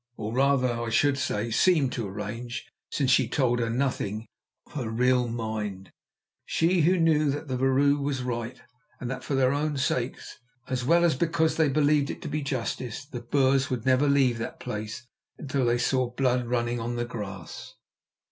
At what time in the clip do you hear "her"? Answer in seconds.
3.59-3.69, 4.73-4.89